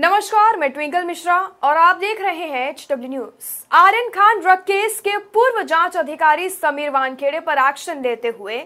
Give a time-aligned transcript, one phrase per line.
[0.00, 4.58] नमस्कार, मैं ट्विंकल मिश्रा और आप देख रहे हैं H W news Aryan Khan drug
[4.60, 8.58] case के पूर्व जाँच अधिकारी समीर वानखेड़े पर एक्शन लेते हुए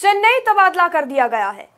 [0.00, 1.68] चेन्नई तबादला कर दिया गया है।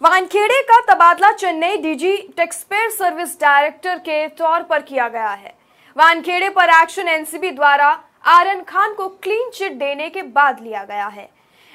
[0.00, 5.54] वानखेड़े का तबादला Chennai DG taxpayer service director के तौर पर किया गया है।
[5.96, 7.88] वानखेड़े पर एक्शन एनसीबी द्वारा
[8.28, 11.30] आर्यन खान को क्लीन चिट देने के बाद लिया गया है।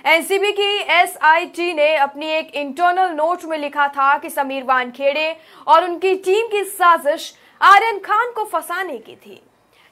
[0.06, 5.36] एनसीबी की एसआईटी ने अपनी एक इंटरनल नोट में लिखा था कि समीर वानखेड़े
[5.68, 9.42] और उनकी टीम की साजिश आर्यन खान को फंसाने की थी।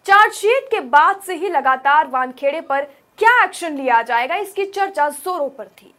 [0.05, 2.83] चार्जशीट के बाद से ही लगातार वानखेड़े पर
[3.19, 5.93] क्या एक्शन लिया जाएगा, इसकी चर्चा जोरों पर थी।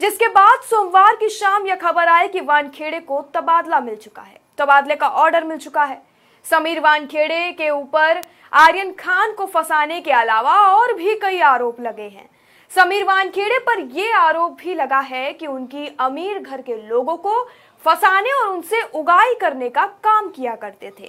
[0.00, 4.38] जिसके बाद सोमवार की शाम यह खबर आई कि वानखेड़े को तबादला मिल चुका है।
[4.58, 6.02] तबादले का ऑर्डर मिल चुका है।
[6.44, 12.02] समीर वानखेड़े के ऊपर आर्यन खान को फंसाने के अलावा और भी कई आरोप लगे
[12.02, 12.28] हैं।
[12.70, 17.42] समीर वानखेड़े पर यह आरोप भी लगा है कि उनकी अमीर घर के लोगों को
[17.84, 21.08] फंसाने और उनसे उगाई करने का काम किया करते थे।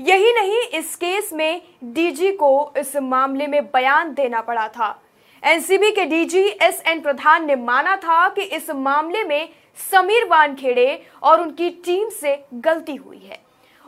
[0.00, 5.00] यही नहीं, इस केस में डीजी को इस मामले में बयान देना पड़ा था।
[5.42, 9.48] एनसीबी के डीजी एस एन प्रधान ने माना था कि इस मामले में
[9.90, 13.40] समीर वानखेड़े और उनकी टीम से गलती हुई है।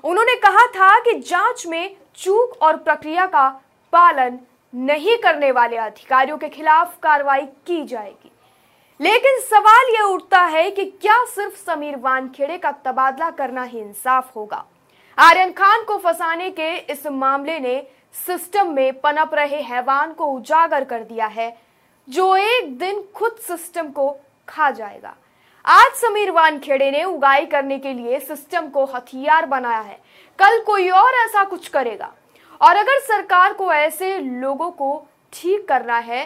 [0.05, 3.49] उन्होंने कहा था कि जाँच में चूक और प्रक्रिया का
[3.93, 4.39] पालन
[4.75, 8.31] नहीं करने वाले अधिकारियों के खिलाफ कार्रवाई की जाएगी।
[9.01, 14.37] लेकिन सवाल यह उठता है कि क्या सिर्फ़ समीर वानखेड़े का तबादला करना ही इंसाफ
[14.37, 14.65] होगा?
[15.19, 17.87] आर्यन खान को फंसाने के इस मामले ने
[18.27, 21.59] सिस्टम में पनप रहे हैवान को उजागर कर दिया है,
[22.09, 24.17] जो एक दिन खुद सिस्टम को
[24.49, 25.15] खा जाएगा।
[25.67, 30.01] आज समीर वानखेड़े ने उगाई करने के लिए सिस्टम को हथियार बनाया है।
[30.39, 32.12] कल कोई और ऐसा कुछ करेगा?
[32.61, 36.25] और अगर सरकार को ऐसे लोगों को ठीक करना है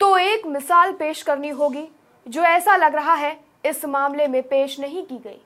[0.00, 1.86] तो एक मिसाल पेश करनी होगी
[2.26, 5.40] जो ऐसा लग रहा है इस मामले में पेश नहीं की गई।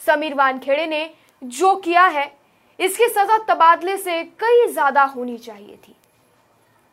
[0.00, 1.08] समीर वानखेड़े ने
[1.42, 2.30] जो किया है
[2.78, 5.94] इसकी सजा तबादले से कई ज़्यादा होनी चाहिए थी।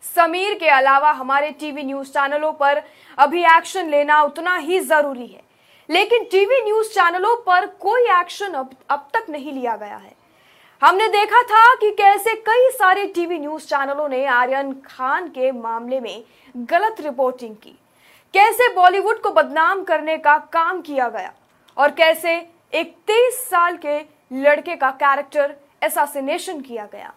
[0.04, 2.82] समीर के अलावा हमारे टीवी न्यूज़ चैनलों पर
[3.18, 5.42] अभी एक्शन लेना उतना ही ज़रूरी है
[5.90, 10.16] लेकिन टीवी न्यूज़ चैनलों पर कोई एक्शन अब, अब तक नहीं लिया गया है।
[10.84, 16.00] हमने देखा था कि कैसे कई सारे टीवी न्यूज़ चैनलों ने आर्यन खान के मामले
[16.00, 16.24] में
[16.70, 17.76] गलत रिपोर्टिंग की।
[18.34, 21.32] कैसे बॉलीवुड को बदनाम करने का काम किया गया
[21.78, 22.36] और कैसे
[22.74, 23.98] एक तेईस साल के
[24.34, 27.14] लड़के का कैरेक्टर एसासिनेशन किया गया।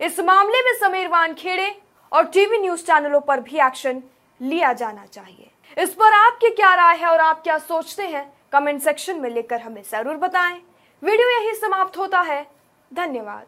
[0.00, 1.74] इस मामले में समीर वानखेड़े
[2.12, 4.02] और टीवी न्यूज़ चैनलों पर भी एक्शन
[4.40, 8.24] लिया जाना चाहिए। इस पर आपकी क्या राय है और आप क्या सोचते हैं?
[8.52, 10.58] कमेंट सेक्शन में लेकर हमें ज़रूर बताएँ।
[11.02, 12.46] वीडियो यही समाप्त होता है।
[12.94, 13.46] धन्यवाद।